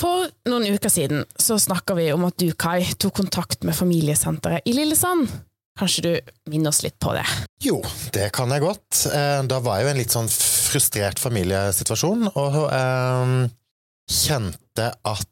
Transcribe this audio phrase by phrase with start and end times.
[0.00, 4.66] For noen uker siden så snakka vi om at du, Kai, tok kontakt med familiesenteret
[4.68, 5.30] i Lillesand.
[5.76, 6.12] Kanskje du
[6.52, 7.24] minner oss litt på det?
[7.64, 7.78] Jo,
[8.12, 9.06] det kan jeg godt.
[9.12, 13.32] Eh, Da var jeg jo i en litt sånn frustrert familiesituasjon, og eh,
[14.12, 15.26] kjente at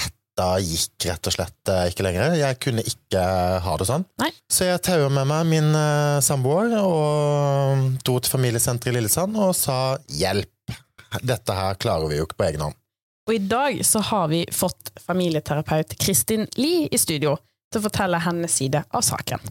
[0.00, 2.36] dette gikk rett og slett eh, ikke lenger.
[2.40, 3.24] Jeg kunne ikke
[3.64, 4.04] ha det sånn.
[4.20, 4.30] Nei.
[4.52, 9.52] Så jeg taua med meg min eh, samboer og dro til familiesenteret i Lillesand og
[9.56, 10.76] sa hjelp.
[11.24, 12.76] Dette her klarer vi jo ikke på egen hånd.
[13.28, 17.36] Og i dag så har vi fått familieterapeut Kristin Lie i studio
[17.70, 19.42] til å fortelle hennes side av saken.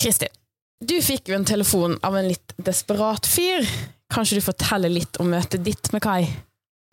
[0.00, 0.32] Kristin,
[0.80, 3.66] du fikk jo en telefon av en litt desperat fyr.
[4.10, 6.24] Kanskje du forteller litt om møtet ditt med Kai?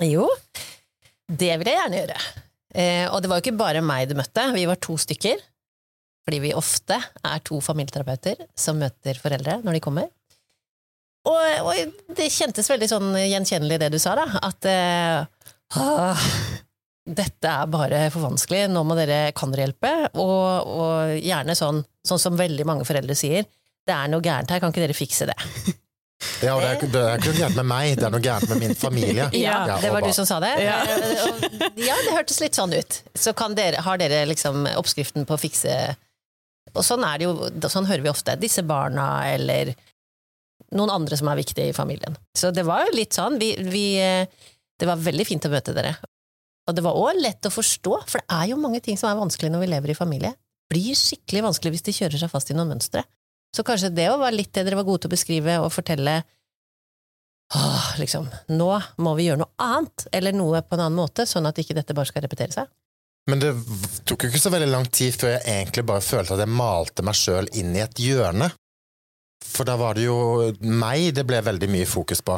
[0.03, 0.27] Jo,
[1.27, 2.17] det vil jeg gjerne gjøre.
[2.77, 5.39] Eh, og det var jo ikke bare meg du møtte, vi var to stykker.
[6.27, 10.09] Fordi vi ofte er to familieterapeuter som møter foreldre når de kommer.
[11.27, 14.25] Og, og det kjentes veldig sånn gjenkjennelig det du sa, da.
[14.43, 16.27] At eh,
[17.07, 19.93] dette er bare for vanskelig, nå må dere, kan dere hjelpe?
[20.19, 23.47] Og, og gjerne sånn, sånn som veldig mange foreldre sier,
[23.87, 25.37] det er noe gærent her, kan ikke dere fikse det?
[26.41, 28.49] Ja, og det er, det er ikke noe gærent med meg, det er noe gærent
[28.49, 29.27] med min familie.
[29.37, 30.49] Ja, det var du som sa det?
[30.65, 30.79] Ja.
[30.89, 32.97] Eh, ja, det hørtes litt sånn ut.
[33.17, 35.75] Så kan dere, har dere liksom oppskriften på å fikse
[36.77, 37.35] Og sånn er det jo,
[37.71, 38.37] sånn hører vi ofte.
[38.39, 39.73] Disse barna, eller
[40.75, 42.17] noen andre som er viktige i familien.
[42.37, 43.37] Så det var jo litt sånn.
[43.41, 43.87] Vi, vi,
[44.77, 45.95] det var veldig fint å møte dere.
[46.67, 49.19] Og det var òg lett å forstå, for det er jo mange ting som er
[49.19, 50.33] vanskelig når vi lever i familie.
[50.67, 53.05] Det blir skikkelig vanskelig hvis de kjører seg fast i noen mønstre.
[53.55, 56.19] Så kanskje det òg var litt det dere var gode til å beskrive og fortelle
[57.55, 58.67] Åh, liksom, nå
[58.99, 61.95] må vi gjøre noe annet, eller noe på en annen måte, sånn at ikke dette
[61.95, 62.67] bare skal repetere seg.
[63.27, 63.51] Men det
[64.07, 67.03] tok jo ikke så veldig lang tid før jeg egentlig bare følte at jeg malte
[67.03, 68.49] meg sjøl inn i et hjørne.
[69.43, 72.37] For da var det jo meg det ble veldig mye fokus på.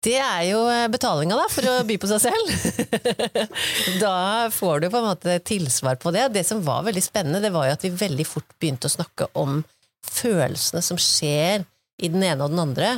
[0.00, 2.54] Det er jo eh, betalinga, da, for å by på seg selv.
[4.04, 6.30] da får du på en måte tilsvar på det.
[6.38, 9.28] Det som var veldig spennende, det var jo at vi veldig fort begynte å snakke
[9.36, 9.60] om
[10.08, 11.66] følelsene som skjer
[12.00, 12.94] i den ene og den andre,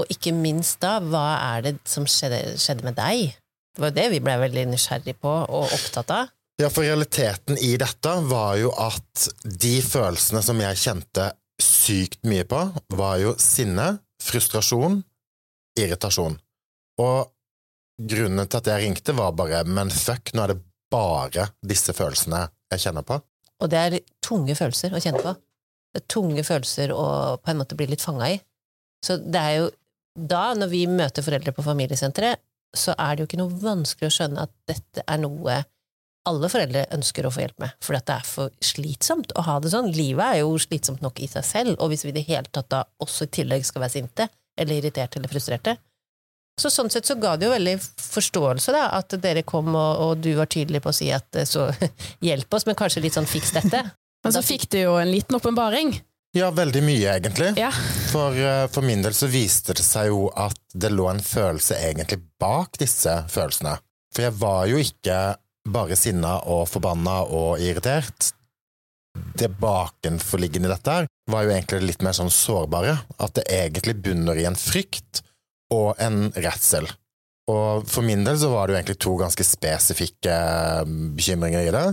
[0.00, 3.36] og ikke minst da, hva er det som skjedde, skjedde med deg?
[3.72, 6.32] Det var jo det vi ble veldig nysgjerrig på og opptatt av.
[6.60, 11.30] Ja, for realiteten i dette var jo at de følelsene som jeg kjente
[11.62, 12.60] sykt mye på,
[12.92, 15.00] var jo sinne, frustrasjon,
[15.78, 16.36] irritasjon.
[17.02, 17.32] Og
[18.02, 20.62] grunnen til at jeg ringte var bare men fuck, nå er det
[20.92, 22.44] bare disse følelsene
[22.74, 23.18] jeg kjenner på.
[23.62, 25.34] Og det er tunge følelser å kjenne på.
[25.92, 27.06] Det er tunge følelser å
[27.40, 28.38] på en måte bli litt fanga i.
[29.04, 29.68] Så det er jo
[30.12, 32.40] da, når vi møter foreldre på familiesenteret,
[32.76, 35.62] så er det jo ikke noe vanskelig å skjønne at dette er noe
[36.28, 39.72] alle foreldre ønsker å få hjelp med, for det er for slitsomt å ha det
[39.72, 39.90] sånn.
[39.94, 42.70] Livet er jo slitsomt nok i seg selv, og hvis vi i det hele tatt
[42.70, 44.28] da også i tillegg skal være sinte,
[44.58, 45.74] eller irriterte eller frustrerte,
[46.60, 50.22] så sånn sett så ga det jo veldig forståelse, da, at dere kom og, og
[50.22, 51.70] du var tydelig på å si at eh, så
[52.28, 53.82] hjelp oss, men kanskje litt sånn fiks dette.
[54.22, 55.88] Men så fikk du jo en liten åpenbaring.
[56.32, 57.50] Ja, veldig mye, egentlig.
[57.60, 57.68] Ja.
[58.12, 61.76] For, eh, for min del så viste det seg jo at det lå en følelse
[61.76, 63.76] egentlig bak disse følelsene.
[64.14, 65.18] For jeg var jo ikke
[65.68, 68.32] bare sinna og forbanna og irritert.
[69.12, 72.96] Det bakenforliggende i dette her var jo egentlig litt mer sånn sårbare.
[73.20, 75.20] At det egentlig bunner i en frykt
[75.72, 76.88] og en redsel.
[77.52, 81.74] Og for min del så var det jo egentlig to ganske spesifikke eh, bekymringer i
[81.74, 81.84] det.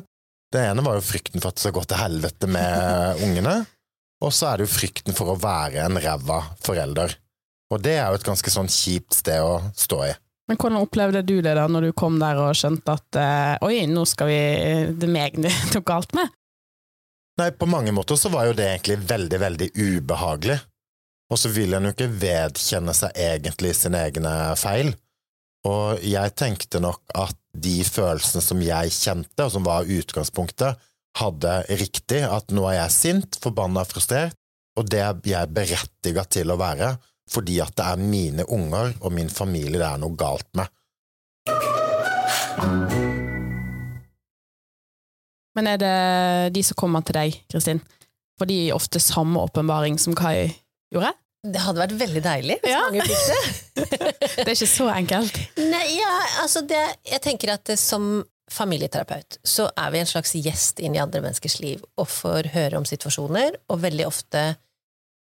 [0.53, 3.57] Det ene var jo frykten for at det skal gå til helvete med ungene.
[4.25, 7.15] Og så er det jo frykten for å være en ræva forelder.
[7.69, 10.11] Og det er jo et ganske sånn kjipt sted å stå i.
[10.49, 13.83] Men hvordan opplevde du det da når du kom der og skjønte at eh, oi,
[13.85, 14.39] nå skal vi
[14.97, 16.33] Det er meg det tok galt med?
[17.39, 20.57] Nei, på mange måter så var jo det egentlig veldig, veldig ubehagelig.
[21.29, 24.91] Og så vil en jo ikke vedkjenne seg egentlig sine egne feil.
[25.69, 30.81] Og jeg tenkte nok at de følelsene som jeg kjente, og som var utgangspunktet,
[31.17, 34.35] hadde riktig, at nå er jeg sint, forbanna, frustrert,
[34.77, 36.93] og det er jeg berettiga til å være,
[37.29, 40.69] fordi at det er mine unger og min familie det er noe galt med.
[45.57, 45.95] Men er det
[46.55, 47.81] de som kommer til deg, Kristin?
[48.39, 50.47] Får de ofte samme åpenbaring som Kai
[50.93, 51.11] gjorde?
[51.43, 52.79] Det hadde vært veldig deilig hvis Ja.
[52.87, 53.41] mange fikk det.
[54.39, 55.37] Det er ikke så enkelt.
[55.59, 56.13] Nei, ja,
[56.43, 58.21] altså det, jeg tenker at det, som
[58.51, 62.79] familieterapeut så er vi en slags gjest inn i andre menneskers liv og får høre
[62.79, 64.43] om situasjoner, og veldig ofte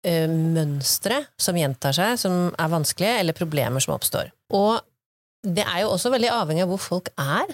[0.05, 4.33] eh, mønstre som gjentar seg, som er vanskelige, eller problemer som oppstår.
[4.55, 4.81] Og
[5.43, 7.53] det er jo også veldig avhengig av hvor folk er.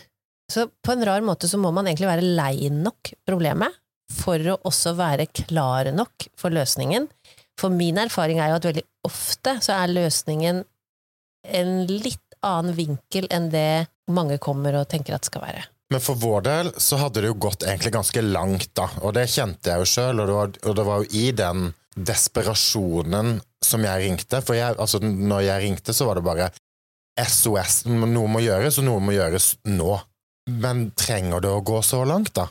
[0.49, 3.75] Så på en rar måte så må man egentlig være lei nok problemet
[4.09, 7.05] for å også være klar nok for løsningen.
[7.59, 10.63] For min erfaring er jo at veldig ofte så er løsningen
[11.59, 15.65] en litt annen vinkel enn det mange kommer og tenker at det skal være.
[15.89, 18.85] Men for vår del så hadde det jo gått egentlig ganske langt, da.
[19.01, 23.85] Og det kjente jeg jo sjøl, og, og, det var jo i den desperasjonen som
[23.87, 24.43] jeg ringte.
[24.45, 26.51] For jeg, altså, når jeg ringte, så var det bare
[27.19, 27.81] SOS.
[27.89, 29.97] Noe må gjøres, og noe må gjøres nå.
[30.61, 32.45] Men trenger det å gå så langt, da?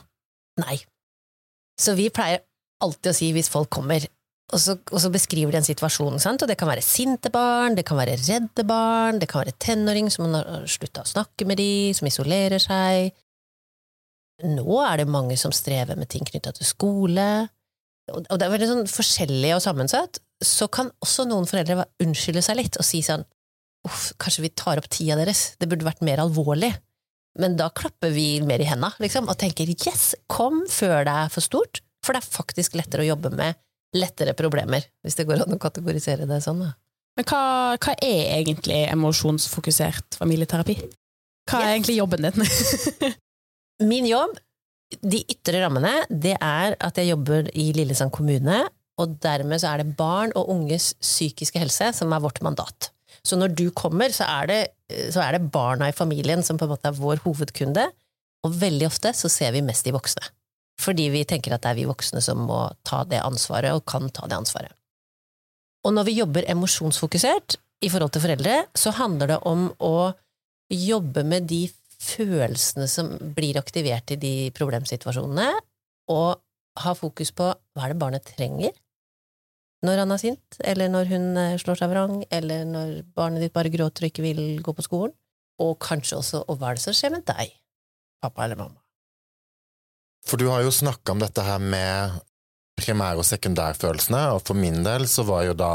[0.59, 0.81] Nei.
[1.79, 2.43] Så vi pleier
[2.83, 4.03] alltid å si hvis folk kommer,
[4.49, 6.41] og så, og så beskriver de en situasjon, sant?
[6.41, 10.09] og det kan være sinte barn, det kan være redde barn, det kan være tenåring
[10.13, 13.13] som har slutta å snakke med de, som isolerer seg.
[14.49, 17.29] Nå er det mange som strever med ting knytta til skole,
[18.09, 20.17] og det er veldig sånn forskjellig og sammensatt.
[20.41, 23.27] Så kan også noen foreldre unnskylde seg litt og si sånn
[23.85, 26.71] uff, kanskje vi tar opp tida deres, det burde vært mer alvorlig.
[27.39, 31.33] Men da klapper vi mer i henda liksom, og tenker yes, kom før det er
[31.33, 33.59] for stort, for det er faktisk lettere å jobbe med
[33.97, 36.61] lettere problemer, hvis det går an å kategorisere det sånn.
[36.65, 36.73] Da.
[37.17, 37.41] Men hva,
[37.81, 40.77] hva, er egentlig emosjonsfokusert familieterapi?
[41.49, 41.73] Hva er yes.
[41.77, 43.15] egentlig jobben din?
[43.89, 44.37] Min jobb,
[45.01, 48.61] de ytre rammene, det er at jeg jobber i Lillesand kommune,
[48.99, 52.91] og dermed så er det barn og unges psykiske helse som er vårt mandat.
[53.25, 54.59] Så når du kommer, så er, det,
[55.13, 57.87] så er det barna i familien som på en måte er vår hovedkunde,
[58.47, 60.23] og veldig ofte så ser vi mest de voksne.
[60.79, 64.07] Fordi vi tenker at det er vi voksne som må ta det ansvaret, og kan
[64.15, 64.75] ta det ansvaret.
[65.87, 70.11] Og når vi jobber emosjonsfokusert i forhold til foreldre, så handler det om å
[70.69, 71.65] jobbe med de
[71.99, 75.49] følelsene som blir aktivert i de problemsituasjonene,
[76.11, 76.39] og
[76.79, 78.75] ha fokus på hva er det barnet trenger,
[79.85, 83.55] når han er sint, eller når hun eh, slår seg vrang, eller når barnet ditt
[83.55, 85.15] bare gråter og ikke vil gå på skolen,
[85.59, 87.55] og kanskje også og hva er det som skjer med deg,
[88.23, 88.79] pappa eller mamma?
[90.27, 92.19] For du har jo snakka om dette her med
[92.79, 95.73] primær- og sekundærfølelsene, og for min del så var jo da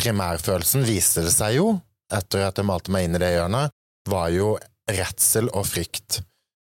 [0.00, 1.66] primærfølelsen, viste det seg jo,
[2.12, 3.74] etter at jeg malte meg inn i det hjørnet,
[4.10, 4.54] var jo
[4.90, 6.22] redsel og frykt.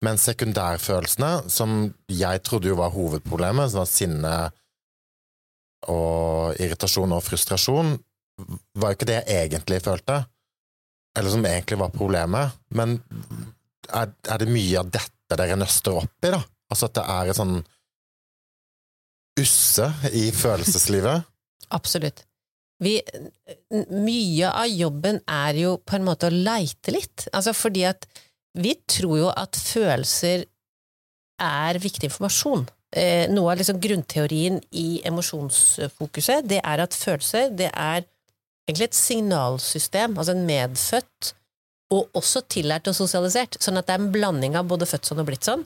[0.04, 4.34] Men sekundærfølelsene, som jeg trodde jo var hovedproblemet, som var sinne,
[5.90, 7.96] og irritasjon og frustrasjon,
[8.78, 10.22] var jo ikke det jeg egentlig følte,
[11.18, 12.58] eller som egentlig var problemet.
[12.74, 12.98] Men
[13.88, 16.42] er, er det mye av dette dere nøster opp i, da?
[16.72, 17.56] Altså at det er et sånn
[19.40, 21.28] usse i følelseslivet?
[21.78, 22.24] Absolutt.
[22.82, 22.96] Vi,
[23.94, 27.28] mye av jobben er jo på en måte å leite litt.
[27.30, 28.08] Altså fordi at
[28.58, 30.48] vi tror jo at følelser
[31.42, 32.66] er viktig informasjon
[32.96, 38.04] eh, noe av liksom grunnteorien i emosjonsfokuset, det er at følelser det er
[38.68, 41.32] egentlig et signalsystem, altså en medfødt
[41.92, 45.20] og også tillært og sosialisert, sånn at det er en blanding av både født sånn
[45.20, 45.64] og blitt sånn.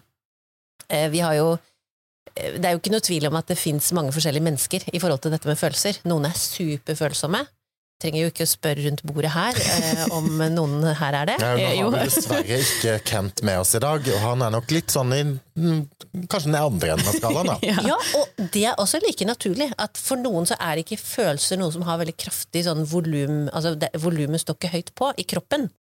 [0.89, 1.53] Eh, vi har jo
[2.37, 5.03] eh, det er jo ikke noe tvil om at det fins mange forskjellige mennesker i
[5.03, 6.03] forhold til dette med følelser.
[6.07, 7.43] Noen er superfølsomme,
[8.03, 11.37] trenger jo ikke å spørre rundt bordet her eh, om noen her er det.
[11.43, 14.75] Nei, nå har vi dessverre ikke Kent med oss i dag, og han er nok
[14.75, 15.23] litt sånn i
[15.57, 17.51] kanskje den andre enden av skalaen.
[17.55, 17.57] Da.
[17.71, 17.79] ja.
[17.95, 17.97] ja.
[18.21, 21.87] og det er også like naturlig at for noen så er ikke følelser noe som
[21.89, 25.71] har veldig kraftig sånn volum, altså volumet står ikke høyt på i kroppen.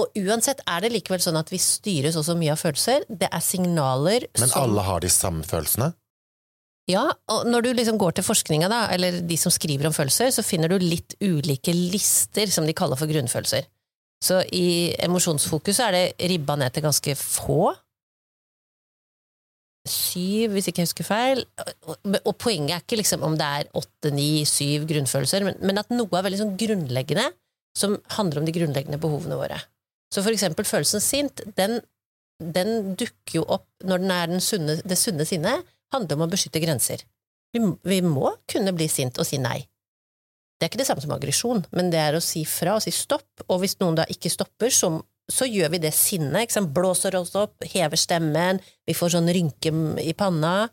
[0.00, 3.04] Og uansett er det likevel sånn at vi styres også mye av følelser.
[3.06, 5.92] Det er signaler Men som Men alle har de samme følelsene?
[6.90, 10.28] Ja, og når du liksom går til forskninga, da, eller de som skriver om følelser,
[10.34, 13.64] så finner du litt ulike lister, som de kaller for grunnfølelser.
[14.24, 17.72] Så i emosjonsfokus er det ribba ned til ganske få.
[19.88, 21.42] Syv, hvis ikke jeg husker feil.
[22.24, 26.18] Og poenget er ikke liksom om det er åtte, ni, syv grunnfølelser, men, at noe
[26.18, 27.30] er veldig sånn grunnleggende,
[27.76, 29.60] som handler om de grunnleggende behovene våre.
[30.14, 31.80] Så for eksempel følelsen sint, den,
[32.38, 36.30] den dukker jo opp når den er den sunne, det sunne sinnet, handler om å
[36.30, 37.02] beskytte grenser.
[37.54, 39.58] Vi, vi må kunne bli sint og si nei.
[40.54, 42.92] Det er ikke det samme som aggresjon, men det er å si fra og si
[42.94, 44.92] stopp, og hvis noen da ikke stopper, så,
[45.30, 50.14] så gjør vi det sinnet, blåser oss opp, hever stemmen, vi får sånn rynke i
[50.18, 50.68] panna.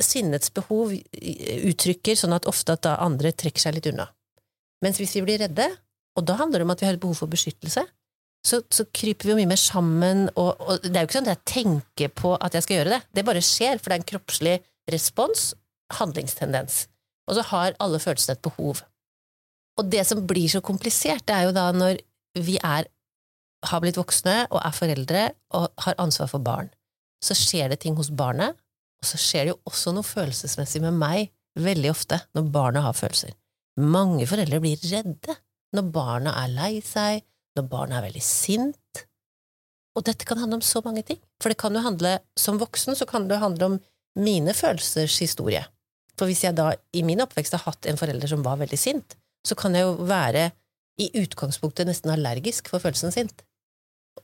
[0.00, 4.08] Sinnets behov uttrykker sånn at ofte at da andre trekker seg litt unna.
[4.84, 5.68] Mens hvis vi blir redde,
[6.16, 7.84] og da handler det om at vi har et behov for beskyttelse,
[8.46, 11.28] så, så, kryper vi jo mye mer sammen, og, og, det er jo ikke sånn
[11.28, 13.00] at jeg tenker på at jeg skal gjøre det.
[13.16, 14.54] Det bare skjer, for det er en kroppslig
[14.92, 15.48] respons,
[15.98, 16.84] handlingstendens.
[17.28, 18.84] Og så har alle følelsene et behov.
[19.78, 22.00] Og det som blir så komplisert, det er jo da når
[22.38, 22.88] vi er,
[23.68, 25.24] har blitt voksne og er foreldre
[25.58, 26.70] og har ansvar for barn.
[27.24, 28.56] Så skjer det ting hos barnet,
[28.98, 32.96] og så skjer det jo også noe følelsesmessig med meg veldig ofte når barna har
[32.96, 33.34] følelser.
[33.78, 35.36] Mange foreldre blir redde
[35.74, 37.22] når barna er lei seg,
[37.58, 39.04] når barnet er veldig sint.
[39.98, 41.18] Og dette kan handle om så mange ting.
[41.42, 43.80] For det kan jo handle, som voksen så kan det handle om
[44.18, 45.64] mine følelsers historie.
[46.18, 49.18] For hvis jeg da i min oppvekst har hatt en forelder som var veldig sint,
[49.46, 50.50] så kan jeg jo være
[50.98, 53.44] i utgangspunktet nesten allergisk for følelsen sint.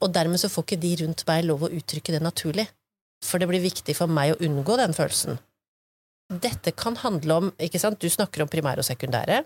[0.03, 2.67] Og dermed så får ikke de rundt meg lov å uttrykke det naturlig.
[3.25, 5.39] For det blir viktig for meg å unngå den følelsen.
[6.43, 9.45] Dette kan handle om ikke sant, Du snakker om primære og sekundære.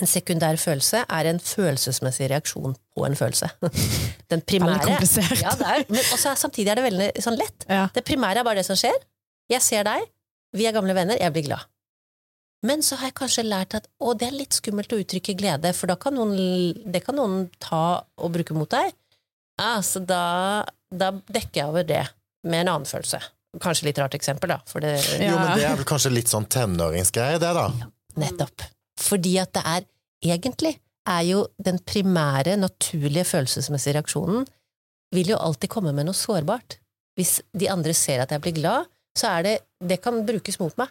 [0.00, 3.50] En sekundær følelse er en følelsesmessig reaksjon på en følelse.
[4.32, 5.42] Den primære Veldig komplisert.
[5.42, 7.66] Ja, det er, men også samtidig er det veldig sånn lett.
[7.68, 7.84] Ja.
[7.92, 8.96] Det primære er bare det som skjer.
[9.52, 10.06] Jeg ser deg,
[10.56, 11.68] vi er gamle venner, jeg blir glad.
[12.64, 15.72] Men så har jeg kanskje lært at å, det er litt skummelt å uttrykke glede,
[15.74, 17.84] for da kan noen, det kan noen ta
[18.22, 18.94] og bruke mot deg.
[19.60, 20.24] Ja, så da,
[20.88, 22.04] da dekker jeg over det
[22.46, 23.20] med en annen følelse.
[23.60, 26.46] Kanskje litt rart eksempel, da, for det Jo, men det er vel kanskje litt sånn
[26.48, 27.66] tenåringsgreie, det, da.
[28.22, 28.64] Nettopp.
[29.00, 29.86] Fordi at det er
[30.36, 30.76] egentlig
[31.08, 34.46] er jo den primære, naturlige følelsesmessige reaksjonen
[35.12, 36.78] vil jo alltid komme med noe sårbart.
[37.18, 40.76] Hvis de andre ser at jeg blir glad, så er det Det kan brukes mot
[40.78, 40.88] meg.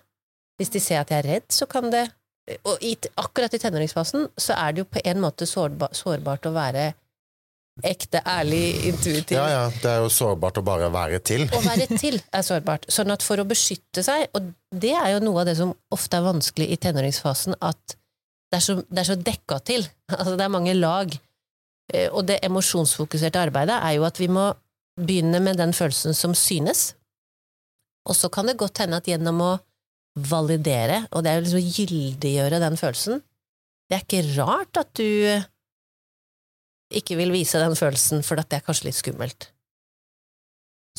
[0.59, 2.11] Hvis de ser at jeg er redd, så kan det
[2.65, 6.51] Og i, akkurat i tenåringsfasen så er det jo på en måte sårba, sårbart å
[6.51, 6.93] være
[7.87, 9.37] ekte, ærlig, intuitiv.
[9.37, 11.47] Ja, ja, det er jo sårbart å bare være til.
[11.49, 12.85] Å være til er sårbart.
[12.91, 16.19] Sånn at for å beskytte seg, og det er jo noe av det som ofte
[16.19, 17.97] er vanskelig i tenåringsfasen, at
[18.51, 19.87] det er så, det er så dekka til.
[20.17, 21.13] Altså, det er mange lag.
[21.93, 24.49] Eh, Og det emosjonsfokuserte arbeidet er jo at vi må
[24.99, 26.91] begynne med den følelsen som synes.
[28.09, 29.51] Og så kan det godt hende at gjennom å
[30.27, 33.21] validere, og det er jo liksom gyldiggjøre den følelsen
[33.87, 35.05] Det er ikke rart at du
[36.99, 39.49] ikke vil vise den følelsen, for det er kanskje litt skummelt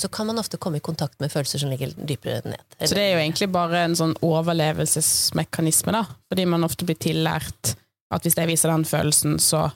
[0.00, 2.62] så kan man ofte komme i kontakt med følelser som ligger dypere ned.
[2.80, 6.06] Så det er jo egentlig bare en sånn overlevelsesmekanisme, da.
[6.32, 7.74] Fordi man ofte blir tillært
[8.12, 9.66] at hvis jeg viser den følelsen, så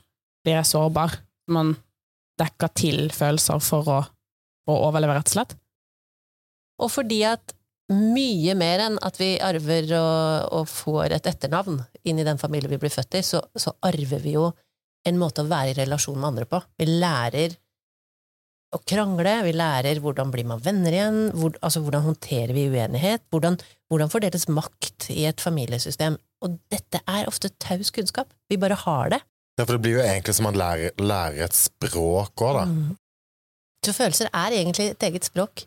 [0.44, 1.18] blir jeg sårbar.
[1.52, 1.74] Man
[2.40, 4.00] dekker til følelser for å,
[4.64, 5.54] for å overleve, rett og slett.
[6.80, 7.54] Og fordi at
[7.92, 12.72] mye mer enn at vi arver og, og får et etternavn inn i den familien
[12.72, 14.48] vi blir født i, så, så arver vi jo
[15.06, 16.60] en måte å være i relasjon med andre på.
[16.80, 17.56] Vi lærer
[18.74, 23.24] å krangle, vi lærer hvordan blir man venner igjen, hvor, altså hvordan håndterer vi uenighet,
[23.32, 23.58] hvordan,
[23.90, 26.18] hvordan fordeles makt i et familiesystem.
[26.44, 28.32] Og dette er ofte taus kunnskap.
[28.50, 29.22] Vi bare har det.
[29.56, 32.64] Ja, for det blir jo egentlig som man lærer, lærer et språk òg, da.
[32.68, 32.96] Mm.
[33.86, 35.62] Så følelser er egentlig et eget språk,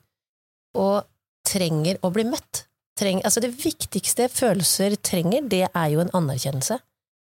[0.77, 1.07] og
[1.47, 2.65] trenger å bli møtt.
[2.99, 6.81] Treng, altså det viktigste følelser trenger, det er jo en anerkjennelse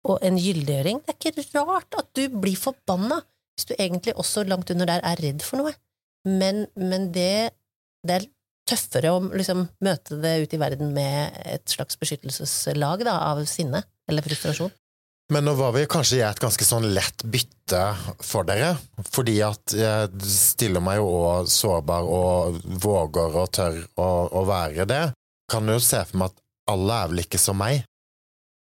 [0.07, 1.01] og en gyldiggjøring.
[1.05, 3.21] Det er ikke rart at du blir forbanna
[3.55, 5.73] hvis du egentlig også langt under der er redd for noe.
[6.25, 7.51] Men, men det,
[8.07, 8.27] det er
[8.69, 13.83] tøffere å liksom møte det ute i verden med et slags beskyttelseslag da, av sinne
[14.09, 14.71] eller frustrasjon.
[15.31, 17.81] Men nå var vi kanskje i et ganske sånn lett bytte
[18.19, 18.73] for dere,
[19.07, 24.87] fordi at jeg stiller meg jo òg sårbar og våger og tør å, å være
[24.89, 25.05] det.
[25.51, 26.43] Kan du jo se for meg at
[26.73, 27.85] alle er vel ikke som meg?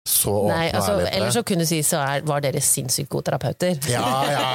[0.08, 2.44] Så åpne Nei, og altså, ærlige på Eller så kunne du si så er, var
[2.44, 3.76] dere sinnssykt gode terapeuter.
[3.92, 4.46] Ja, ja.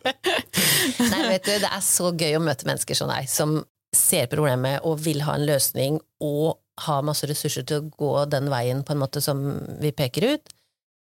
[1.10, 3.58] Nei, vet du, det er så gøy å møte mennesker som deg, som
[3.96, 8.48] ser problemet og vil ha en løsning, og har masse ressurser til å gå den
[8.52, 9.42] veien på en måte som
[9.82, 10.54] vi peker ut.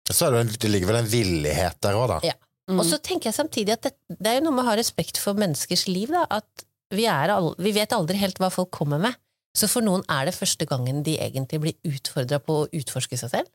[0.10, 2.20] Så er det, en, det ligger vel en villighet der òg, da.
[2.34, 2.36] Ja.
[2.70, 5.18] Og så tenker jeg samtidig at det, det er jo noe med å ha respekt
[5.22, 9.18] for menneskers liv, da, at vi, all, vi vet aldri helt hva folk kommer med.
[9.58, 13.34] Så for noen er det første gangen de egentlig blir utfordra på å utforske seg
[13.34, 13.52] selv.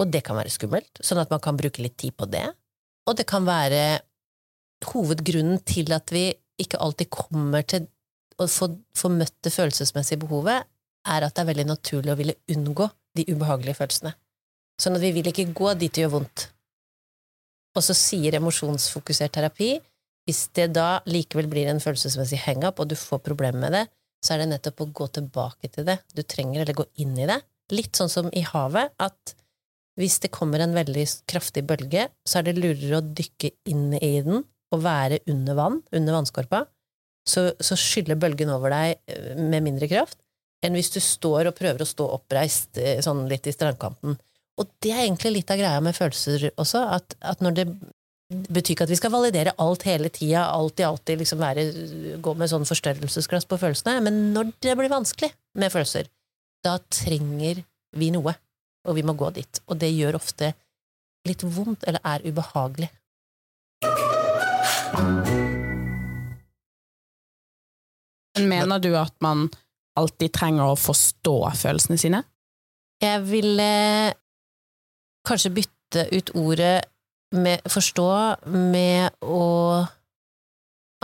[0.00, 2.46] Og det kan være skummelt, sånn at man kan bruke litt tid på det.
[3.06, 4.00] Og det kan være
[4.84, 6.28] hovedgrunnen til at vi
[6.60, 7.86] ikke alltid kommer til
[8.38, 10.66] å få, få møtt det følelsesmessige behovet,
[11.04, 14.14] er at det er veldig naturlig å ville unngå de ubehagelige følelsene.
[14.80, 16.48] Sånn at vi vil ikke gå dit det gjør vondt.
[17.74, 19.76] Og så sier emosjonsfokusert terapi
[20.24, 23.84] hvis det da likevel blir en følelsesmessig hangup, og du får problemer med det,
[24.24, 25.98] så er det nettopp å gå tilbake til det.
[26.16, 27.40] Du trenger eller gå inn i det.
[27.72, 29.34] Litt sånn som i havet, at
[30.00, 34.16] hvis det kommer en veldig kraftig bølge, så er det lurere å dykke inn i
[34.24, 34.42] den
[34.74, 36.64] og være under vann, under vannskorpa,
[37.28, 40.18] så, så skyller bølgen over deg eh, med mindre kraft
[40.64, 44.16] enn hvis du står og prøver å stå oppreist eh, sånn litt i strandkanten.
[44.60, 47.66] Og det er egentlig litt av greia med følelser også, at, at når det
[48.48, 51.64] betyr ikke at vi skal validere alt hele tida, alltid, alltid liksom være,
[52.24, 56.10] gå med sånn forstørrelsesglass på følelsene, men når det blir vanskelig med følelser,
[56.64, 57.62] da trenger
[57.98, 58.34] vi noe,
[58.88, 59.60] og vi må gå dit.
[59.68, 60.52] Og det gjør ofte
[61.28, 62.90] litt vondt, eller er ubehagelig.
[68.34, 69.46] Men mener du at man
[69.98, 72.24] alltid trenger å forstå følelsene sine?
[73.02, 73.68] Jeg ville
[75.26, 76.74] kanskje bytte ut ordet
[77.32, 78.08] med forstå
[78.46, 79.86] med å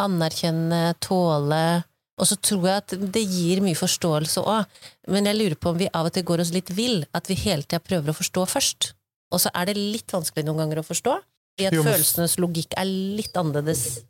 [0.00, 1.82] anerkjenne, tåle
[2.20, 4.66] Og så tror jeg at det gir mye forståelse òg,
[5.08, 7.36] men jeg lurer på om vi av og til går oss litt vill, at vi
[7.46, 8.90] hele tida prøver å forstå først.
[9.32, 12.36] Og så er det litt vanskelig noen ganger å forstå, fordi at Jo, men- følelsenes
[12.36, 14.02] logikk er litt annerledes.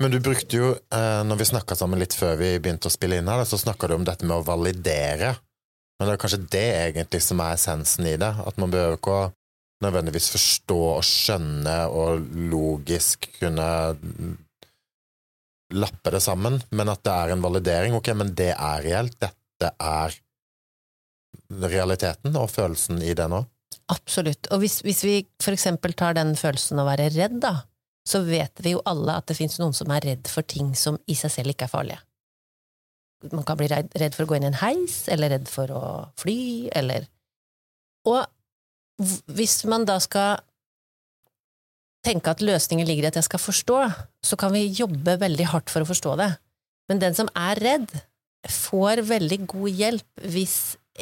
[0.00, 3.18] Men du brukte jo, eh, når vi snakka sammen litt før vi begynte å spille
[3.22, 5.36] inn her, så snakka du om dette med å validere.
[6.00, 8.34] Men det er kanskje det egentlig som er essensen i det.
[8.44, 9.32] At man behøver ikke å
[9.82, 13.68] nødvendigvis forstå og skjønne og logisk kunne
[15.72, 17.96] lappe det sammen, men at det er en validering.
[17.96, 19.16] Ok, men det er reelt.
[19.22, 20.14] Dette er
[21.72, 23.42] realiteten og følelsen i det nå.
[23.92, 24.48] Absolutt.
[24.52, 27.54] Og hvis, hvis vi for eksempel tar den følelsen å være redd, da,
[28.08, 30.98] så vet vi jo alle at det fins noen som er redd for ting som
[31.10, 32.02] i seg selv ikke er farlige.
[33.30, 35.82] Man kan bli redd for å gå inn i en heis, eller redd for å
[36.18, 37.06] fly, eller
[38.10, 38.18] Og
[39.30, 40.42] hvis man da skal
[42.06, 43.78] tenke at løsningen ligger i at jeg skal forstå,
[44.26, 46.30] så kan vi jobbe veldig hardt for å forstå det.
[46.90, 47.92] Men den som er redd,
[48.50, 50.56] får veldig god hjelp hvis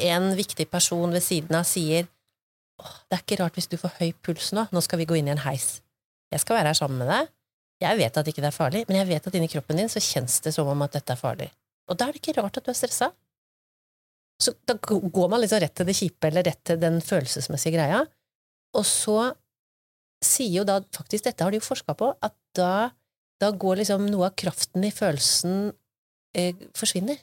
[0.05, 2.05] en viktig person ved siden av sier
[2.81, 5.17] Åh, det er ikke rart hvis du får høy puls nå, nå skal vi gå
[5.17, 5.81] inn i en heis.
[6.33, 7.27] Jeg skal være her sammen med deg.
[7.81, 10.01] Jeg vet at ikke det er farlig, men jeg vet at inni kroppen din så
[10.01, 11.49] kjennes det som om at dette er farlig.
[11.89, 13.11] Og da er det ikke rart at du er stressa.
[14.41, 18.01] Så da går man liksom rett til det kjipe, eller rett til den følelsesmessige greia.
[18.77, 19.17] Og så
[20.21, 22.89] sier jo da faktisk, dette har de jo forska på, at da,
[23.41, 25.71] da går liksom noe av kraften i følelsen
[26.37, 27.19] eh, forsvinner.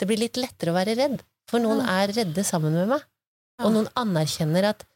[0.00, 3.04] Det blir litt lettere å være redd, for noen er redde sammen med meg.
[3.60, 4.86] Og noen anerkjenner at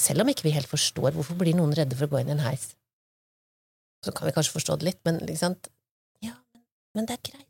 [0.00, 2.36] selv om ikke vi helt forstår hvorfor blir noen redde for å gå inn i
[2.36, 2.70] en heis,
[4.04, 5.56] så kan vi kanskje forstå det litt, men liksom
[6.24, 6.64] Ja, men,
[6.96, 7.48] men det er greit.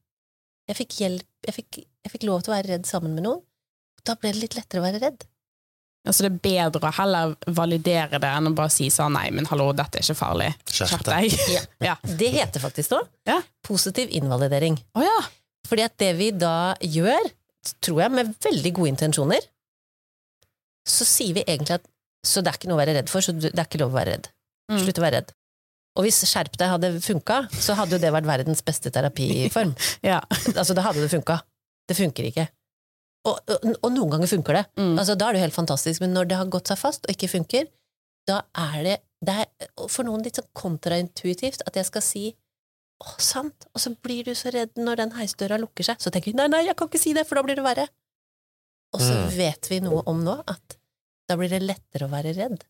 [0.66, 3.42] Jeg fikk hjelp, jeg fikk, jeg fikk lov til å være redd sammen med noen.
[4.06, 5.26] Da ble det litt lettere å være redd.
[6.06, 9.48] Altså det er bedre å heller validere det enn å bare si sånn nei, men
[9.50, 10.52] hallo, dette er ikke farlig.
[10.70, 11.34] Skjerp deg.
[11.50, 11.64] Ja.
[11.90, 11.96] Ja.
[12.06, 13.00] Det heter faktisk da.
[13.26, 13.40] Ja.
[13.66, 14.78] Positiv invalidering.
[14.94, 15.18] Oh, ja.
[15.66, 17.26] Fordi at det vi da gjør,
[17.82, 19.48] tror jeg med veldig gode intensjoner,
[20.86, 21.90] så sier vi egentlig at
[22.26, 23.99] så det er ikke noe å være redd for, så det er ikke lov å
[23.99, 24.30] være redd.
[24.71, 24.78] Mm.
[24.82, 25.34] Slutt å være redd.
[25.97, 29.73] Og hvis skjerp deg hadde funka, så hadde jo det vært verdens beste terapiform.
[30.10, 30.21] ja.
[30.54, 31.38] Altså, da hadde det funka.
[31.88, 32.46] Det funker ikke.
[33.26, 34.64] Og, og, og noen ganger funker det.
[34.78, 34.94] Mm.
[34.99, 37.14] Altså, da er det jo helt fantastisk, men når det har gått seg fast og
[37.14, 37.66] ikke funker,
[38.26, 38.96] da er det,
[39.26, 42.25] det er for noen litt sånn kontraintuitivt at jeg skal si
[43.02, 45.99] å, sant, og så blir du så redd når den heisdøra lukker seg.
[46.00, 47.86] Så tenker vi nei, nei, jeg kan ikke si det, for da blir det verre.
[48.94, 49.28] Og så Mm.
[49.36, 50.78] vet vi noe om nå at
[51.28, 52.62] da blir det lettere å være redd.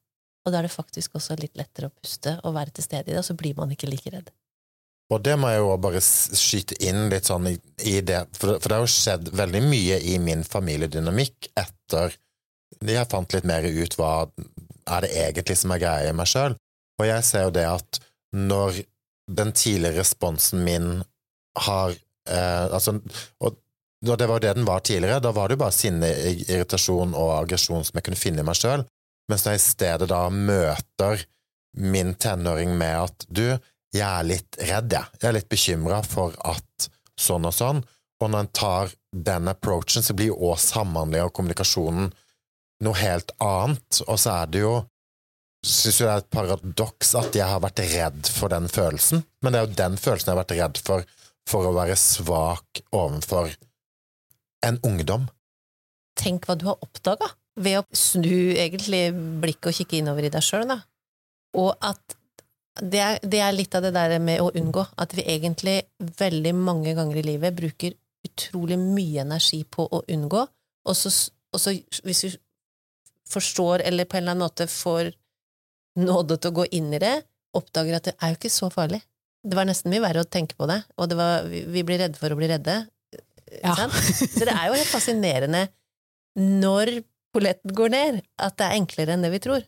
[0.47, 3.15] Og da er det faktisk også litt lettere å puste og være til stede i
[3.15, 4.31] det, og så blir man ikke like redd.
[5.15, 8.67] Og det må jeg jo bare skyte inn litt sånn i, i det, for, for
[8.67, 12.17] det har jo skjedd veldig mye i min familiedynamikk etter
[12.83, 16.57] jeg fant litt mer ut hva er det egentlig som er greia i meg sjøl.
[16.99, 18.01] Og jeg ser jo det at
[18.35, 18.83] når
[19.39, 20.91] den tidligere responsen min
[21.67, 22.99] har eh, Altså,
[23.43, 23.57] og
[24.05, 25.23] og det var jo det den var tidligere.
[25.25, 26.11] Da var det jo bare sinne,
[26.47, 28.85] irritasjon og aggresjon som jeg kunne finne i meg sjøl.
[29.31, 31.25] Mens når jeg i stedet da møter
[31.81, 33.57] min tenåring med at du,
[33.97, 35.19] jeg er litt redd, jeg.
[35.21, 36.89] Jeg er litt bekymra for at
[37.21, 37.83] sånn og sånn.
[38.23, 42.11] Og når en tar den approachen, så blir jo også samhandling og kommunikasjonen
[42.85, 44.03] noe helt annet.
[44.07, 44.77] Og så er det jo
[45.67, 49.51] Syns jo det er et paradoks at jeg har vært redd for den følelsen, men
[49.51, 51.07] det er jo den følelsen jeg har vært redd for,
[51.49, 53.51] for å være svak overfor
[54.69, 55.25] en ungdom.
[56.21, 59.09] Tenk hva du har oppdaga ved å snu egentlig
[59.43, 60.79] blikket og kikke innover i deg sjøl, da.
[61.59, 62.16] Og at
[62.81, 65.79] det er, det er litt av det der med å unngå, at vi egentlig
[66.19, 67.95] veldig mange ganger i livet bruker
[68.27, 70.43] utrolig mye energi på å unngå,
[70.87, 71.13] og så,
[71.55, 71.73] og så
[72.05, 72.33] hvis vi
[73.31, 75.11] forstår, eller på en eller annen måte får
[75.99, 77.15] nåde til å gå inn i det,
[77.57, 79.01] oppdager at det er jo ikke så farlig.
[79.47, 82.03] Det var nesten mye verre å tenke på det, og det var, vi, vi blir
[82.03, 82.81] redde for å bli redde.
[83.63, 83.77] Ja.
[83.79, 83.97] Sant?
[84.35, 85.67] Så det er jo helt fascinerende
[86.37, 86.99] når
[87.33, 89.65] polletten går ned, at det er enklere enn det vi tror.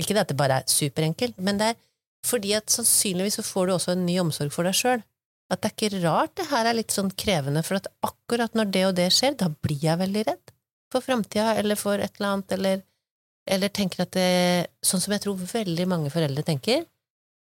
[0.00, 1.82] Ikke det at det bare er superenkelt, men det er
[2.24, 5.04] fordi at sannsynligvis så får du også en ny omsorg for deg sjøl.
[5.52, 8.70] At det er ikke rart det her er litt sånn krevende, for at akkurat når
[8.72, 10.54] det og det skjer, da blir jeg veldig redd
[10.94, 12.84] for framtida eller for et eller annet, eller,
[13.56, 14.28] eller tenker at det
[14.84, 16.84] Sånn som jeg tror veldig mange foreldre tenker,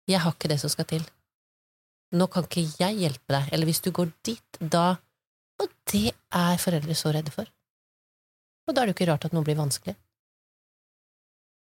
[0.08, 1.04] jeg har ikke det som skal til.
[2.14, 4.94] Nå kan ikke jeg hjelpe deg, eller hvis du går dit, da
[5.62, 7.46] Og det er foreldre så redde for.
[8.66, 9.94] Og da er det jo ikke rart at noe blir vanskelig.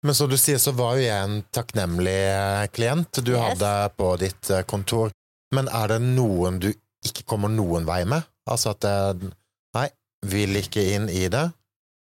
[0.04, 3.42] Men som du sier, så var jo jeg en takknemlig eh, klient du Yes.
[3.56, 5.10] hadde på ditt eh, kontor.
[5.54, 6.68] Men er det noen du
[7.06, 8.26] ikke kommer noen vei med?
[8.50, 9.30] Altså at det,
[9.76, 9.86] Nei,
[10.26, 11.46] vil ikke inn i det?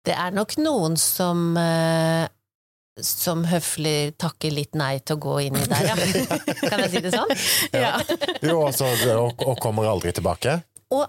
[0.05, 2.27] Det er nok noen som eh,
[3.01, 5.95] som høflig takker litt nei til å gå inn i der, ja.
[6.71, 7.33] Kan jeg si det sånn?
[7.75, 7.97] Ja.
[8.45, 10.61] Jo, altså, og, og kommer aldri tilbake.
[10.95, 11.09] Og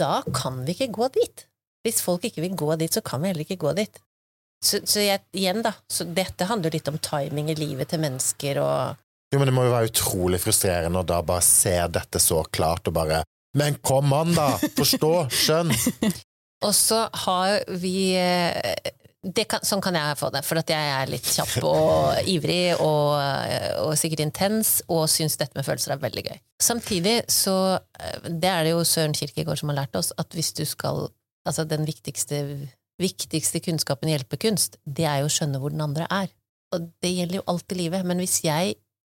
[0.00, 1.44] da kan vi ikke gå dit.
[1.86, 4.02] Hvis folk ikke vil gå dit, så kan vi heller ikke gå dit.
[4.62, 8.60] Så, så jeg, igjen, da, så dette handler litt om timing i livet til mennesker
[8.62, 9.00] og
[9.32, 12.86] Jo, men det må jo være utrolig frustrerende å da bare se dette så klart
[12.90, 13.22] og bare
[13.58, 14.52] Men kom an, da!
[14.78, 15.12] Forstå!
[15.34, 15.74] Skjønn!
[16.62, 21.10] Og så har vi eh, det kan, Sånn kan jeg få det, for jeg er
[21.10, 23.18] litt kjapp og ivrig og,
[23.82, 26.38] og sikkert intens, og syns dette med følelser er veldig gøy.
[26.62, 30.54] Samtidig så eh, Det er det jo Søren Kirkegård som har lært oss, at hvis
[30.58, 31.08] du skal
[31.42, 32.36] Altså den viktigste,
[33.00, 36.30] viktigste kunnskapen i hjelpekunst, det er jo å skjønne hvor den andre er.
[36.72, 38.76] Og det gjelder jo alt i livet, men hvis jeg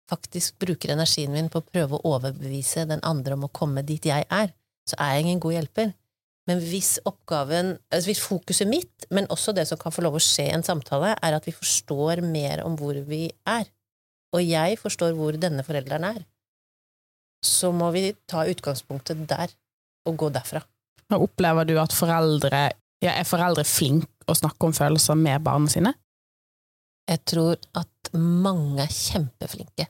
[0.10, 4.06] faktisk bruker energien min på å prøve å overbevise den andre om å komme dit
[4.06, 4.52] jeg er,
[4.86, 5.94] så er jeg ingen god hjelper.
[6.46, 10.22] Men hvis oppgaven, altså hvis fokuset mitt, men også det som kan få lov å
[10.22, 13.66] skje i en samtale, er at vi forstår mer om hvor vi er,
[14.36, 16.22] og jeg forstår hvor denne forelderen er,
[17.46, 19.54] så må vi ta utgangspunktet der
[20.06, 20.62] og gå derfra.
[21.16, 22.68] Opplever du at foreldre
[23.04, 25.94] ja, er foreldre flinke å snakke om følelser med barna sine?
[27.06, 29.90] Jeg tror at mange er kjempeflinke.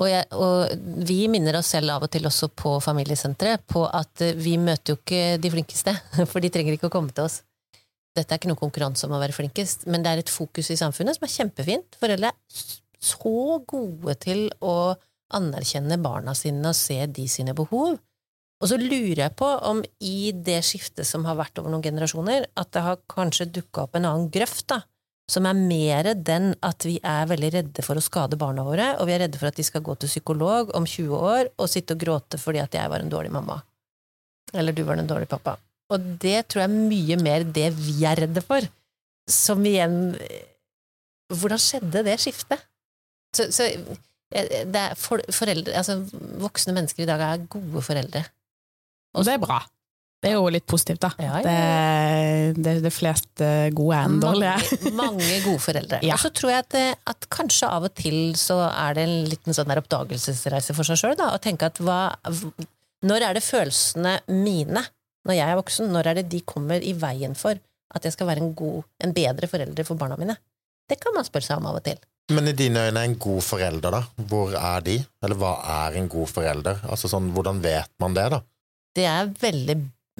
[0.00, 0.72] Og, jeg, og,
[1.06, 4.98] vi minner oss selv av og til også på familiesenteret på at vi møter jo
[4.98, 5.94] ikke de flinkeste,
[6.30, 7.42] for de trenger ikke å komme til oss.
[8.12, 10.78] Dette er ikke noen konkurranse om å være flinkest, men det er et fokus i
[10.80, 11.96] samfunnet som er kjempefint.
[12.00, 12.66] Foreldre er
[13.02, 14.94] så gode til å
[15.32, 17.96] anerkjenne barna sine og se de sine behov.
[18.62, 22.46] Og så lurer jeg på om i det skiftet som har vært over noen generasjoner,
[22.54, 24.84] at det har kanskje dukka opp en annen grøft, da,
[25.30, 29.08] som er mer den at vi er veldig redde for å skade barna våre, og
[29.08, 31.96] vi er redde for at de skal gå til psykolog om 20 år og sitte
[31.96, 33.58] og gråte fordi at jeg var en dårlig mamma.
[34.52, 35.56] Eller du var en dårlig pappa.
[35.92, 38.64] Og det tror jeg er mye mer det vi er redde for.
[39.30, 40.16] Som igjen
[41.32, 42.60] Hvordan skjedde det skiftet?
[43.32, 43.68] Så, så
[44.28, 46.00] det er for, foreldre, altså
[46.42, 48.24] Voksne mennesker i dag er gode foreldre.
[49.16, 49.60] Og det er bra.
[50.22, 51.08] Det er jo litt positivt, da.
[51.18, 51.46] Ja, ja.
[52.54, 54.52] Det, det, det flest eh, gode enn dårlige.
[54.54, 55.98] Mange, mange gode foreldre.
[56.06, 56.14] Ja.
[56.14, 56.76] Og så tror jeg at,
[57.10, 61.00] at kanskje av og til så er det en liten sånn der oppdagelsesreise for seg
[61.00, 61.32] sjøl, da.
[61.34, 62.14] Å tenke at hva
[63.02, 64.84] Når er det følelsene mine,
[65.26, 67.58] når jeg er voksen, når er det de kommer i veien for
[67.92, 70.38] at jeg skal være en god, en bedre forelder for barna mine?
[70.86, 71.98] Det kan man spørre seg om av og til.
[72.30, 74.04] Men i dine øyne, en god forelder, da?
[74.30, 75.00] Hvor er de?
[75.24, 76.78] Eller hva er en god forelder?
[76.86, 78.38] Altså sånn, Hvordan vet man det, da?
[78.96, 79.76] Det er veldig,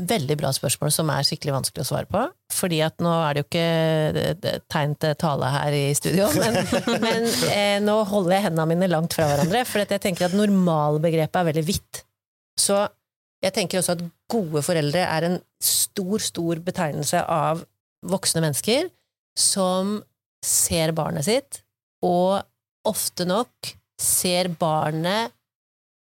[0.08, 2.22] veldig bra spørsmål som er skikkelig vanskelig å svare på.
[2.52, 6.58] Fordi at nå er det jo ikke tegn til tale her i studio, men,
[7.04, 10.38] men eh, nå holder jeg hendene mine langt fra hverandre, for at jeg tenker at
[10.38, 12.02] normalbegrepet er veldig vidt.
[12.60, 12.80] Så
[13.42, 17.64] jeg tenker også at gode foreldre er en stor, stor betegnelse av
[18.08, 18.88] voksne mennesker
[19.38, 19.98] som
[20.42, 21.60] ser barnet sitt,
[22.02, 22.40] og
[22.88, 25.34] ofte nok ser barnet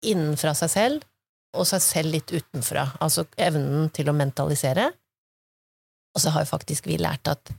[0.08, 1.08] innenfra seg selv
[1.52, 4.86] og seg selv litt utenfra, altså evnen til å mentalisere.
[6.16, 7.52] Og så har jo faktisk vi lært at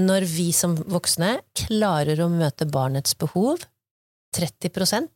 [0.00, 1.34] når vi som voksne
[1.66, 3.60] klarer å møte barnets behov,
[4.36, 5.08] 30%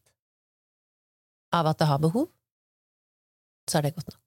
[1.54, 2.26] av at det har behov,
[3.70, 4.20] så er det godt nok.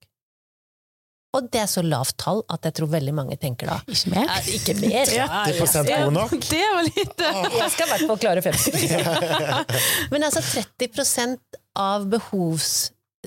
[1.36, 4.30] Og det er så lavt tall at jeg tror veldig mange tenker da Ikke mer?
[4.32, 5.04] "Eh, Ikke mer!
[5.44, 6.30] 30 god nok?
[6.40, 7.20] Det var litt
[7.60, 11.36] Jeg skal i hvert fall klare 50 Men altså 30%
[11.76, 12.08] av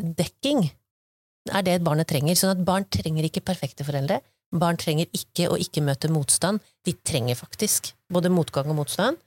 [0.02, 0.70] behovsdekking
[1.52, 2.36] er det barnet trenger.
[2.36, 4.22] Sånn at barn trenger ikke perfekte foreldre.
[4.52, 6.60] Barn trenger ikke å ikke møte motstand.
[6.86, 9.18] De trenger faktisk både motgang og motstand.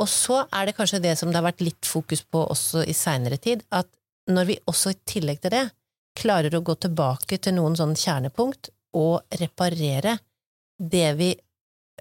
[0.00, 2.94] Og så er det kanskje det som det har vært litt fokus på også i
[2.96, 3.86] seinere tid, at
[4.30, 5.66] når vi også i tillegg til det
[6.18, 10.16] klarer å gå tilbake til noen sånn kjernepunkt og reparere
[10.78, 11.30] det vi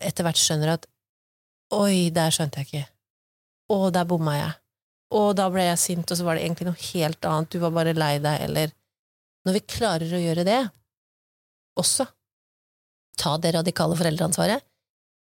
[0.02, 0.88] etter hvert skjønner at
[1.72, 2.88] Oi, der skjønte jeg ikke.
[3.72, 4.61] Å, der bomma jeg.
[5.12, 7.74] Å, da ble jeg sint, og så var det egentlig noe helt annet, du var
[7.76, 8.78] bare lei deg, eller
[9.42, 10.60] Når vi klarer å gjøre det,
[11.82, 12.06] også,
[13.18, 14.62] ta det radikale foreldreansvaret,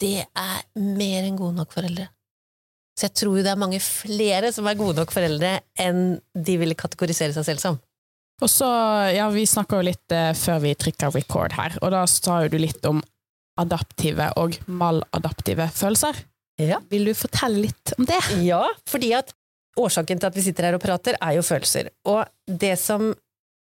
[0.01, 2.09] det er mer enn gode nok foreldre.
[2.97, 6.57] Så jeg tror jo det er mange flere som er gode nok foreldre enn de
[6.59, 7.79] ville kategorisere seg selv som.
[8.41, 8.67] Og så,
[9.13, 12.51] ja, vi snakka jo litt eh, før vi trykka record her, og da sa jo
[12.51, 12.99] du litt om
[13.61, 16.17] adaptive og maladaptive følelser.
[16.61, 16.81] Ja.
[16.91, 18.19] Vil du fortelle litt om det?
[18.43, 19.31] Ja, fordi at
[19.79, 21.91] årsaken til at vi sitter her og prater, er jo følelser.
[22.11, 23.11] Og det som,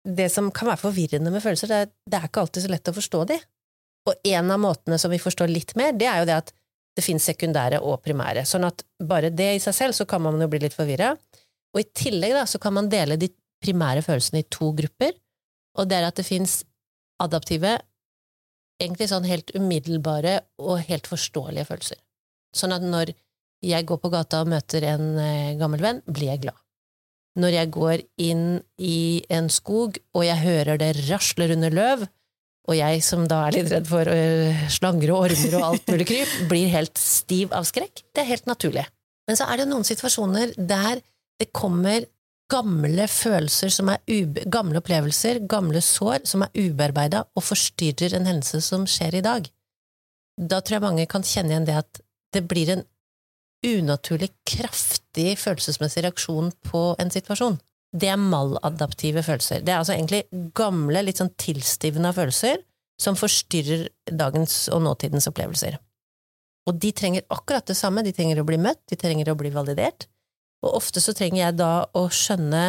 [0.07, 2.91] det som kan være forvirrende med følelser, det er, det er ikke alltid så lett
[2.91, 3.39] å forstå de.
[4.09, 6.53] Og en av måtene som vi forstår litt mer, det er jo det at
[6.97, 8.45] det finnes sekundære og primære.
[8.47, 11.13] Sånn at bare det i seg selv, så kan man jo bli litt forvirra.
[11.75, 13.29] Og i tillegg da, så kan man dele de
[13.63, 15.13] primære følelsene i to grupper,
[15.77, 16.61] og det er at det fins
[17.21, 17.75] adaptive,
[18.79, 21.99] egentlig sånn helt umiddelbare og helt forståelige følelser.
[22.55, 23.11] Sånn at når
[23.65, 26.57] jeg går på gata og møter en eh, gammel venn, blir jeg glad.
[27.39, 28.45] Når jeg går inn
[28.81, 32.05] i en skog, og jeg hører det rasler under løv,
[32.69, 36.07] og jeg som da er litt redd for øh, slanger og ormer og alt mulig
[36.09, 38.03] kryp, blir helt stiv av skrekk.
[38.13, 38.85] Det er helt naturlig.
[39.29, 41.01] Men så er det noen situasjoner der
[41.39, 42.05] det kommer
[42.49, 48.29] gamle følelser som er ube gamle opplevelser, gamle sår, som er ubearbeida og forstyrrer en
[48.29, 49.49] hendelse som skjer i dag.
[50.39, 52.01] Da tror jeg mange kan kjenne igjen det at
[52.33, 52.83] det blir en
[53.65, 57.59] unaturlig kraftig følelsesmessig reaksjon på en situasjon.
[57.89, 59.63] Det er maladaptive følelser.
[59.65, 60.23] Det er altså egentlig
[60.55, 62.61] gamle, litt sånn tilstivna følelser
[62.99, 65.79] som forstyrrer dagens og nåtidens opplevelser.
[66.69, 69.51] Og de trenger akkurat det samme, de trenger å bli møtt, de trenger å bli
[69.53, 70.05] validert,
[70.65, 72.63] og ofte så trenger jeg da å skjønne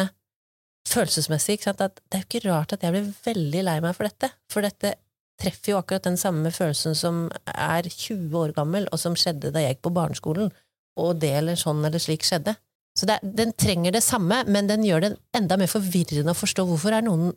[0.89, 4.31] følelsesmessig at det er jo ikke rart at jeg blir veldig lei meg for dette,
[4.49, 4.95] for dette
[5.41, 9.63] treffer jo akkurat den samme følelsen som er 20 år gammel, og som skjedde da
[9.63, 10.51] jeg gikk på barneskolen,
[10.99, 12.55] og det eller sånn eller slik skjedde.
[12.97, 16.65] Så det, den trenger det samme, men den gjør det enda mer forvirrende å forstå
[16.67, 17.31] hvorfor er noen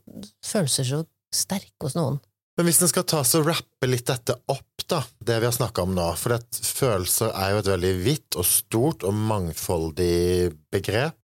[0.45, 1.03] følelser så
[1.35, 2.19] sterke hos noen.
[2.55, 5.87] Men hvis en skal ta så rappe litt dette opp, da, det vi har snakka
[5.87, 11.19] om nå, for det, følelser er jo et veldig vidt og stort og mangfoldig begrep.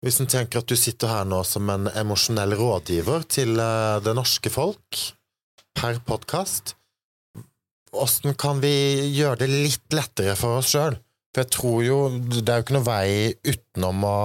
[0.00, 4.14] Hvis en tenker at du sitter her nå som en emosjonell rådgiver til eh, det
[4.16, 5.02] norske folk
[5.76, 6.72] per podkast,
[7.92, 8.72] åssen kan vi
[9.12, 10.96] gjøre det litt lettere for oss sjøl?
[11.30, 13.10] For jeg tror jo det er jo ikke noe vei
[13.46, 14.18] utenom å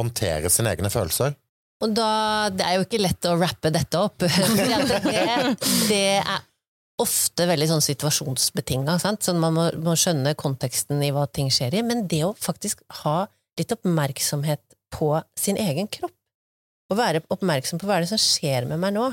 [0.00, 1.36] håndtere sine egne følelser.
[1.84, 4.18] Og da, Det er jo ikke lett å rappe dette opp.
[4.24, 5.20] det,
[5.90, 6.42] det er
[7.02, 8.96] ofte veldig sånn situasjonsbetinga.
[9.02, 11.84] Sånn man må, må, skjønne konteksten i hva ting skjer i.
[11.86, 13.24] Men det å faktisk ha
[13.58, 14.62] litt oppmerksomhet
[14.94, 16.14] på sin egen kropp,
[16.90, 19.06] og være oppmerksom på hva er det som skjer med meg nå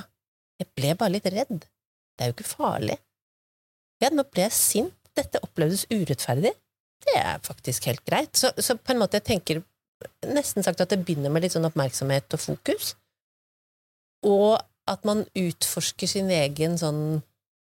[0.59, 1.63] Jeg ble bare litt redd.
[1.63, 2.97] Det er jo ikke farlig.
[4.03, 4.97] Ja, nå ble jeg sint.
[5.17, 6.53] Dette opplevdes urettferdig
[7.11, 8.33] det er faktisk helt greit.
[8.37, 9.61] Så, så, på en måte jeg tenker
[10.25, 12.95] nesten sagt at det begynner med litt sånn oppmerksomhet og fokus,
[14.25, 17.21] og at man utforsker sin egen sånn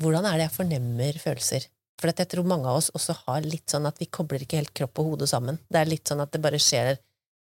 [0.02, 1.68] Hvordan er det jeg fornemmer følelser?
[2.00, 4.72] For jeg tror mange av oss også har litt sånn at vi kobler ikke helt
[4.74, 5.60] kropp og hode sammen.
[5.70, 6.96] Det er litt sånn at det bare skjer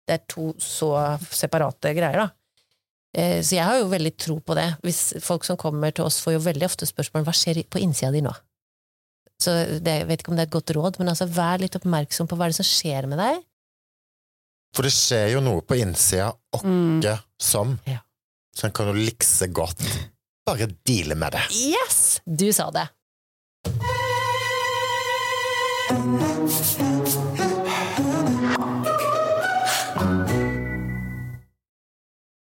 [0.04, 0.90] Det er to så
[1.32, 2.28] separate greier, da.
[3.16, 4.66] Eh, så jeg har jo veldig tro på det.
[4.84, 8.12] Hvis folk som kommer til oss, får jo veldig ofte spørsmål hva skjer på innsida
[8.12, 8.32] di nå?
[9.42, 11.76] Så det, jeg vet ikke om det er et godt råd, men altså, vær litt
[11.78, 13.42] oppmerksom på hva er det som skjer med deg.
[14.72, 17.26] For det skjer jo noe på innsida åkke mm.
[17.36, 18.00] som, ja.
[18.56, 19.82] så en kan jo likse godt
[20.48, 21.44] bare deale med det.
[21.52, 22.22] Yes!
[22.24, 22.88] Du sa det.